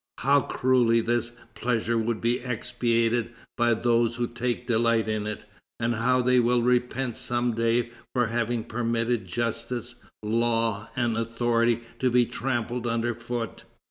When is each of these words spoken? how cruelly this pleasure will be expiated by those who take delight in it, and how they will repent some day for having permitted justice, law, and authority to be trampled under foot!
how 0.21 0.41
cruelly 0.41 0.99
this 0.99 1.33
pleasure 1.53 1.95
will 1.95 2.15
be 2.15 2.39
expiated 2.39 3.31
by 3.55 3.71
those 3.75 4.15
who 4.15 4.25
take 4.25 4.65
delight 4.65 5.07
in 5.07 5.27
it, 5.27 5.45
and 5.79 5.93
how 5.93 6.23
they 6.23 6.39
will 6.39 6.63
repent 6.63 7.15
some 7.15 7.53
day 7.53 7.91
for 8.11 8.25
having 8.25 8.63
permitted 8.63 9.27
justice, 9.27 9.93
law, 10.23 10.89
and 10.95 11.15
authority 11.15 11.81
to 11.99 12.09
be 12.09 12.25
trampled 12.25 12.87
under 12.87 13.13
foot! 13.13 13.63